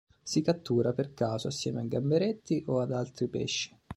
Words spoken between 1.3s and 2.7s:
assieme a gamberetti